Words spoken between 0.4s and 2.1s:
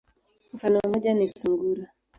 Mfano moja ni sungura.